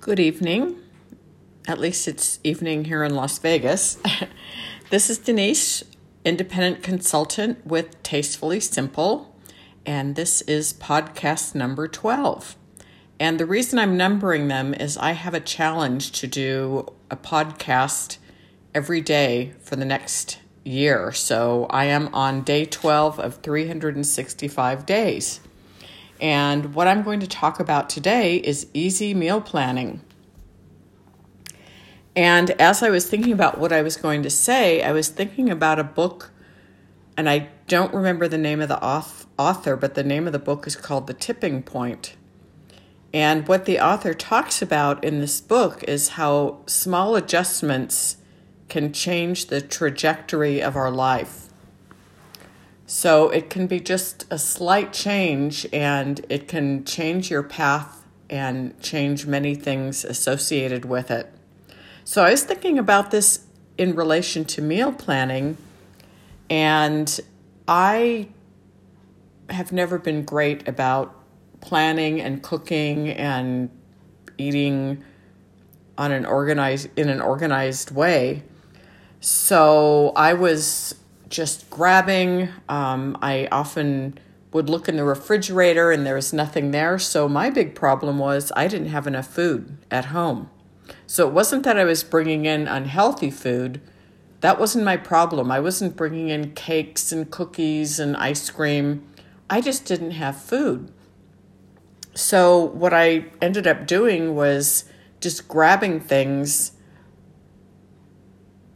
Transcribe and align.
Good 0.00 0.18
evening. 0.18 0.78
At 1.68 1.78
least 1.78 2.08
it's 2.08 2.40
evening 2.42 2.86
here 2.86 3.04
in 3.04 3.14
Las 3.14 3.38
Vegas. 3.38 3.98
this 4.90 5.10
is 5.10 5.18
Denise, 5.18 5.84
independent 6.24 6.82
consultant 6.82 7.66
with 7.66 8.02
Tastefully 8.02 8.60
Simple, 8.60 9.36
and 9.84 10.16
this 10.16 10.40
is 10.42 10.72
podcast 10.72 11.54
number 11.54 11.86
12. 11.86 12.56
And 13.18 13.38
the 13.38 13.44
reason 13.44 13.78
I'm 13.78 13.98
numbering 13.98 14.48
them 14.48 14.72
is 14.72 14.96
I 14.96 15.12
have 15.12 15.34
a 15.34 15.40
challenge 15.40 16.12
to 16.12 16.26
do 16.26 16.86
a 17.10 17.16
podcast 17.16 18.16
every 18.74 19.02
day 19.02 19.52
for 19.60 19.76
the 19.76 19.84
next 19.84 20.38
year. 20.64 21.12
So 21.12 21.66
I 21.68 21.84
am 21.84 22.08
on 22.14 22.40
day 22.40 22.64
12 22.64 23.20
of 23.20 23.42
365 23.42 24.86
days. 24.86 25.40
And 26.20 26.74
what 26.74 26.86
I'm 26.86 27.02
going 27.02 27.20
to 27.20 27.26
talk 27.26 27.60
about 27.60 27.88
today 27.88 28.36
is 28.36 28.66
easy 28.74 29.14
meal 29.14 29.40
planning. 29.40 30.02
And 32.14 32.50
as 32.52 32.82
I 32.82 32.90
was 32.90 33.08
thinking 33.08 33.32
about 33.32 33.58
what 33.58 33.72
I 33.72 33.82
was 33.82 33.96
going 33.96 34.22
to 34.24 34.30
say, 34.30 34.82
I 34.82 34.92
was 34.92 35.08
thinking 35.08 35.48
about 35.48 35.78
a 35.78 35.84
book, 35.84 36.30
and 37.16 37.28
I 37.28 37.48
don't 37.68 37.94
remember 37.94 38.28
the 38.28 38.36
name 38.36 38.60
of 38.60 38.68
the 38.68 38.82
author, 38.82 39.76
but 39.76 39.94
the 39.94 40.02
name 40.02 40.26
of 40.26 40.32
the 40.32 40.38
book 40.38 40.66
is 40.66 40.76
called 40.76 41.06
The 41.06 41.14
Tipping 41.14 41.62
Point. 41.62 42.16
And 43.14 43.48
what 43.48 43.64
the 43.64 43.80
author 43.80 44.12
talks 44.12 44.60
about 44.60 45.02
in 45.02 45.20
this 45.20 45.40
book 45.40 45.82
is 45.84 46.10
how 46.10 46.58
small 46.66 47.16
adjustments 47.16 48.18
can 48.68 48.92
change 48.92 49.46
the 49.46 49.60
trajectory 49.60 50.60
of 50.60 50.76
our 50.76 50.90
life. 50.90 51.49
So 52.92 53.28
it 53.28 53.50
can 53.50 53.68
be 53.68 53.78
just 53.78 54.26
a 54.32 54.36
slight 54.36 54.92
change 54.92 55.64
and 55.72 56.26
it 56.28 56.48
can 56.48 56.84
change 56.84 57.30
your 57.30 57.44
path 57.44 58.04
and 58.28 58.76
change 58.80 59.26
many 59.26 59.54
things 59.54 60.04
associated 60.04 60.84
with 60.84 61.08
it. 61.08 61.32
So 62.02 62.24
I 62.24 62.32
was 62.32 62.42
thinking 62.42 62.80
about 62.80 63.12
this 63.12 63.46
in 63.78 63.94
relation 63.94 64.44
to 64.46 64.60
meal 64.60 64.90
planning, 64.90 65.56
and 66.50 67.20
I 67.68 68.30
have 69.50 69.70
never 69.70 69.96
been 69.96 70.24
great 70.24 70.66
about 70.66 71.14
planning 71.60 72.20
and 72.20 72.42
cooking 72.42 73.08
and 73.08 73.70
eating 74.36 75.04
on 75.96 76.10
an 76.10 76.26
organized 76.26 76.88
in 76.98 77.08
an 77.08 77.20
organized 77.20 77.92
way. 77.92 78.42
So 79.20 80.12
I 80.16 80.32
was 80.34 80.96
just 81.30 81.70
grabbing. 81.70 82.50
Um, 82.68 83.16
I 83.22 83.48
often 83.50 84.18
would 84.52 84.68
look 84.68 84.88
in 84.88 84.96
the 84.96 85.04
refrigerator 85.04 85.92
and 85.92 86.04
there 86.04 86.16
was 86.16 86.32
nothing 86.32 86.72
there. 86.72 86.98
So 86.98 87.28
my 87.28 87.48
big 87.50 87.74
problem 87.74 88.18
was 88.18 88.52
I 88.56 88.66
didn't 88.66 88.88
have 88.88 89.06
enough 89.06 89.28
food 89.28 89.78
at 89.90 90.06
home. 90.06 90.50
So 91.06 91.26
it 91.28 91.32
wasn't 91.32 91.62
that 91.62 91.78
I 91.78 91.84
was 91.84 92.02
bringing 92.02 92.44
in 92.46 92.66
unhealthy 92.66 93.30
food. 93.30 93.80
That 94.40 94.58
wasn't 94.58 94.84
my 94.84 94.96
problem. 94.96 95.52
I 95.52 95.60
wasn't 95.60 95.96
bringing 95.96 96.28
in 96.28 96.52
cakes 96.52 97.12
and 97.12 97.30
cookies 97.30 98.00
and 98.00 98.16
ice 98.16 98.50
cream. 98.50 99.06
I 99.48 99.60
just 99.60 99.84
didn't 99.84 100.12
have 100.12 100.40
food. 100.40 100.90
So 102.14 102.58
what 102.64 102.92
I 102.92 103.26
ended 103.40 103.66
up 103.66 103.86
doing 103.86 104.34
was 104.34 104.84
just 105.20 105.46
grabbing 105.46 106.00
things 106.00 106.72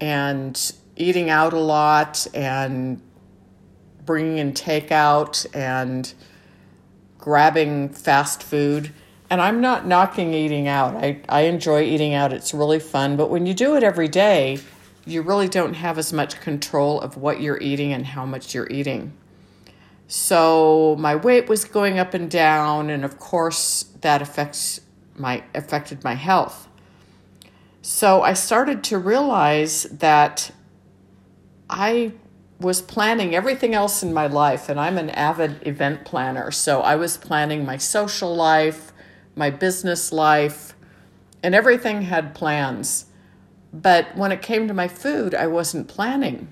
and 0.00 0.72
eating 0.96 1.30
out 1.30 1.52
a 1.52 1.58
lot 1.58 2.26
and 2.34 3.00
bringing 4.04 4.38
in 4.38 4.52
takeout 4.52 5.46
and 5.54 6.12
grabbing 7.18 7.88
fast 7.90 8.42
food. 8.42 8.92
And 9.28 9.40
I'm 9.40 9.60
not 9.60 9.86
knocking 9.86 10.32
eating 10.32 10.68
out. 10.68 10.94
I, 10.94 11.20
I 11.28 11.42
enjoy 11.42 11.82
eating 11.82 12.14
out, 12.14 12.32
it's 12.32 12.54
really 12.54 12.78
fun. 12.78 13.16
But 13.16 13.30
when 13.30 13.46
you 13.46 13.54
do 13.54 13.76
it 13.76 13.82
every 13.82 14.08
day, 14.08 14.58
you 15.04 15.22
really 15.22 15.48
don't 15.48 15.74
have 15.74 15.98
as 15.98 16.12
much 16.12 16.40
control 16.40 17.00
of 17.00 17.16
what 17.16 17.40
you're 17.40 17.60
eating 17.60 17.92
and 17.92 18.06
how 18.06 18.24
much 18.26 18.54
you're 18.54 18.70
eating. 18.70 19.12
So 20.08 20.96
my 20.98 21.16
weight 21.16 21.48
was 21.48 21.64
going 21.64 21.98
up 21.98 22.14
and 22.14 22.30
down, 22.30 22.90
and 22.90 23.04
of 23.04 23.18
course 23.18 23.84
that 24.02 24.22
affects 24.22 24.80
my 25.16 25.42
affected 25.54 26.04
my 26.04 26.14
health. 26.14 26.68
So 27.82 28.22
I 28.22 28.34
started 28.34 28.84
to 28.84 28.98
realize 28.98 29.84
that 29.84 30.50
I 31.68 32.12
was 32.58 32.80
planning 32.80 33.34
everything 33.34 33.74
else 33.74 34.02
in 34.02 34.14
my 34.14 34.26
life, 34.26 34.68
and 34.68 34.80
I'm 34.80 34.98
an 34.98 35.10
avid 35.10 35.66
event 35.66 36.04
planner. 36.04 36.50
So 36.50 36.80
I 36.80 36.96
was 36.96 37.16
planning 37.16 37.64
my 37.64 37.76
social 37.76 38.34
life, 38.34 38.92
my 39.34 39.50
business 39.50 40.12
life, 40.12 40.74
and 41.42 41.54
everything 41.54 42.02
had 42.02 42.34
plans. 42.34 43.06
But 43.72 44.16
when 44.16 44.32
it 44.32 44.40
came 44.40 44.68
to 44.68 44.74
my 44.74 44.88
food, 44.88 45.34
I 45.34 45.46
wasn't 45.48 45.88
planning. 45.88 46.48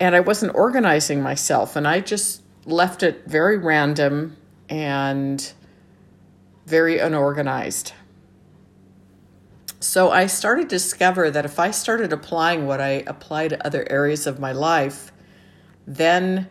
And 0.00 0.14
I 0.14 0.20
wasn't 0.20 0.54
organizing 0.54 1.22
myself, 1.22 1.76
and 1.76 1.86
I 1.86 2.00
just 2.00 2.42
left 2.64 3.02
it 3.02 3.24
very 3.26 3.58
random 3.58 4.36
and 4.68 5.52
very 6.66 6.98
unorganized. 6.98 7.92
So 9.96 10.10
I 10.10 10.26
started 10.26 10.68
to 10.68 10.76
discover 10.76 11.30
that 11.30 11.46
if 11.46 11.58
I 11.58 11.70
started 11.70 12.12
applying 12.12 12.66
what 12.66 12.82
I 12.82 13.02
apply 13.06 13.48
to 13.48 13.66
other 13.66 13.86
areas 13.88 14.26
of 14.26 14.38
my 14.38 14.52
life, 14.52 15.10
then 15.86 16.50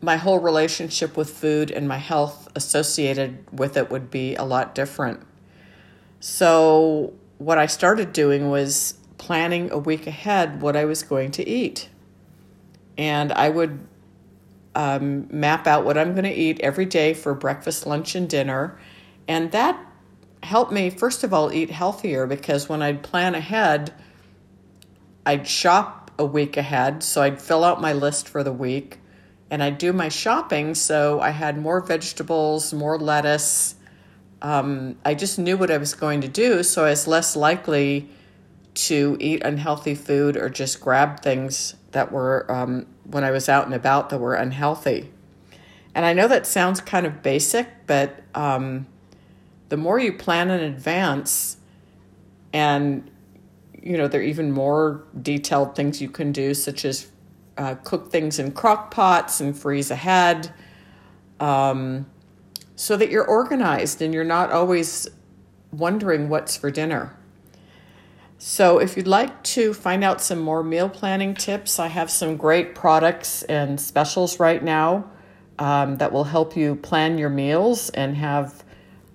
my 0.00 0.16
whole 0.16 0.40
relationship 0.40 1.16
with 1.16 1.30
food 1.30 1.70
and 1.70 1.86
my 1.86 1.98
health 1.98 2.48
associated 2.56 3.46
with 3.56 3.76
it 3.76 3.92
would 3.92 4.10
be 4.10 4.34
a 4.34 4.42
lot 4.42 4.74
different. 4.74 5.22
So, 6.18 7.12
what 7.38 7.58
I 7.58 7.66
started 7.66 8.12
doing 8.12 8.50
was 8.50 8.94
planning 9.18 9.70
a 9.70 9.78
week 9.78 10.08
ahead 10.08 10.62
what 10.62 10.74
I 10.74 10.84
was 10.84 11.04
going 11.04 11.30
to 11.38 11.48
eat. 11.48 11.90
And 12.98 13.32
I 13.32 13.50
would 13.50 13.86
um, 14.74 15.28
map 15.30 15.68
out 15.68 15.84
what 15.84 15.96
I'm 15.96 16.10
going 16.10 16.24
to 16.24 16.34
eat 16.34 16.58
every 16.58 16.86
day 16.86 17.14
for 17.14 17.34
breakfast, 17.34 17.86
lunch, 17.86 18.16
and 18.16 18.28
dinner. 18.28 18.80
And 19.28 19.52
that 19.52 19.78
helped 20.42 20.72
me, 20.72 20.90
first 20.90 21.24
of 21.24 21.32
all, 21.32 21.52
eat 21.52 21.70
healthier 21.70 22.26
because 22.26 22.68
when 22.68 22.82
I'd 22.82 23.02
plan 23.02 23.34
ahead, 23.34 23.92
I'd 25.24 25.46
shop 25.46 26.10
a 26.18 26.24
week 26.24 26.56
ahead. 26.56 27.02
So 27.02 27.22
I'd 27.22 27.40
fill 27.40 27.64
out 27.64 27.80
my 27.80 27.92
list 27.92 28.28
for 28.28 28.42
the 28.42 28.52
week 28.52 28.98
and 29.50 29.62
I'd 29.62 29.78
do 29.78 29.92
my 29.92 30.08
shopping. 30.08 30.74
So 30.74 31.20
I 31.20 31.30
had 31.30 31.58
more 31.58 31.80
vegetables, 31.80 32.72
more 32.72 32.98
lettuce. 32.98 33.76
Um, 34.40 34.96
I 35.04 35.14
just 35.14 35.38
knew 35.38 35.56
what 35.56 35.70
I 35.70 35.78
was 35.78 35.94
going 35.94 36.20
to 36.22 36.28
do. 36.28 36.62
So 36.62 36.84
I 36.84 36.90
was 36.90 37.06
less 37.06 37.36
likely 37.36 38.08
to 38.74 39.16
eat 39.20 39.42
unhealthy 39.44 39.94
food 39.94 40.36
or 40.36 40.48
just 40.48 40.80
grab 40.80 41.22
things 41.22 41.74
that 41.92 42.10
were, 42.10 42.50
um, 42.50 42.86
when 43.04 43.22
I 43.22 43.30
was 43.30 43.48
out 43.48 43.66
and 43.66 43.74
about, 43.74 44.10
that 44.10 44.18
were 44.18 44.34
unhealthy. 44.34 45.10
And 45.94 46.06
I 46.06 46.14
know 46.14 46.26
that 46.26 46.46
sounds 46.46 46.80
kind 46.80 47.04
of 47.04 47.22
basic, 47.22 47.68
but 47.86 48.22
um, 48.34 48.86
the 49.72 49.78
more 49.78 49.98
you 49.98 50.12
plan 50.12 50.50
in 50.50 50.60
advance 50.60 51.56
and 52.52 53.10
you 53.82 53.96
know 53.96 54.06
there 54.06 54.20
are 54.20 54.24
even 54.24 54.52
more 54.52 55.02
detailed 55.22 55.74
things 55.74 55.98
you 55.98 56.10
can 56.10 56.30
do 56.30 56.52
such 56.52 56.84
as 56.84 57.10
uh, 57.56 57.74
cook 57.76 58.12
things 58.12 58.38
in 58.38 58.52
crock 58.52 58.90
pots 58.90 59.40
and 59.40 59.56
freeze 59.56 59.90
ahead 59.90 60.52
um, 61.40 62.04
so 62.76 62.98
that 62.98 63.08
you're 63.08 63.24
organized 63.24 64.02
and 64.02 64.12
you're 64.12 64.24
not 64.24 64.52
always 64.52 65.08
wondering 65.72 66.28
what's 66.28 66.54
for 66.54 66.70
dinner. 66.70 67.16
So 68.36 68.78
if 68.78 68.94
you'd 68.94 69.08
like 69.08 69.42
to 69.44 69.72
find 69.72 70.04
out 70.04 70.20
some 70.20 70.40
more 70.40 70.62
meal 70.62 70.90
planning 70.90 71.32
tips 71.32 71.78
i 71.78 71.86
have 71.86 72.10
some 72.10 72.36
great 72.36 72.74
products 72.74 73.42
and 73.44 73.80
specials 73.80 74.38
right 74.38 74.62
now 74.62 75.10
um, 75.58 75.96
that 75.96 76.12
will 76.12 76.24
help 76.24 76.58
you 76.58 76.74
plan 76.76 77.16
your 77.16 77.30
meals 77.30 77.88
and 77.88 78.18
have 78.18 78.62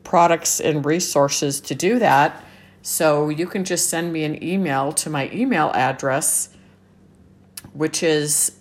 products 0.07 0.59
and 0.61 0.85
resources 0.85 1.59
to 1.59 1.75
do 1.75 1.99
that. 1.99 2.41
So 2.81 3.27
you 3.27 3.45
can 3.45 3.65
just 3.65 3.89
send 3.89 4.13
me 4.13 4.23
an 4.23 4.41
email 4.41 4.93
to 4.93 5.09
my 5.09 5.29
email 5.33 5.69
address, 5.73 6.47
which 7.73 8.01
is 8.01 8.57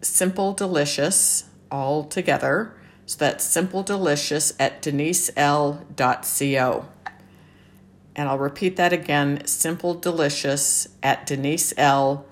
simple 0.00 0.52
delicious 0.52 1.50
all 1.68 2.04
together. 2.04 2.76
So 3.06 3.18
that's 3.18 3.42
simple 3.44 3.82
delicious 3.82 4.52
at 4.60 4.80
denisel.co. 4.82 5.88
And 8.14 8.28
I'll 8.28 8.38
repeat 8.38 8.76
that 8.76 8.92
again 8.92 9.44
simple 9.46 9.94
delicious 9.94 10.86
at 11.02 11.26
denisel.co. 11.26 12.24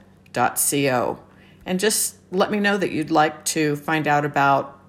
And 1.67 1.81
just 1.81 2.17
let 2.31 2.53
me 2.53 2.61
know 2.61 2.77
that 2.77 2.93
you'd 2.93 3.11
like 3.11 3.45
to 3.47 3.75
find 3.75 4.07
out 4.07 4.25
about 4.25 4.81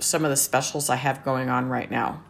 some 0.00 0.24
of 0.24 0.30
the 0.30 0.36
specials 0.36 0.90
I 0.90 0.96
have 0.96 1.24
going 1.24 1.48
on 1.48 1.68
right 1.68 1.88
now. 1.88 2.24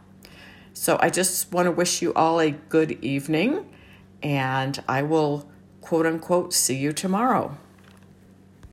So 0.73 0.99
I 1.01 1.11
just 1.11 1.53
want 1.53 1.67
to 1.67 1.73
wish 1.73 2.01
you 2.01 2.15
all 2.15 2.41
a 2.41 2.51
good 2.51 2.93
evening, 3.05 3.67
and 4.23 4.83
I 4.89 5.03
will 5.03 5.49
quote 5.81 6.07
unquote 6.07 6.53
see 6.53 6.77
you 6.77 6.93
tomorrow. 6.93 7.57